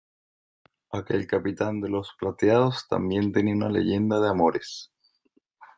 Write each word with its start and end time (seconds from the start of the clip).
aquel 0.99 1.27
capitán 1.27 1.79
de 1.79 1.87
los 1.87 2.15
plateados 2.19 2.87
también 2.87 3.31
tenía 3.31 3.53
una 3.53 3.69
leyenda 3.69 4.19
de 4.19 4.29
amores. 4.29 4.89